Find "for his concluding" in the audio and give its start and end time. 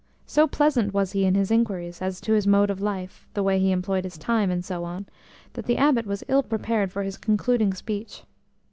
6.91-7.71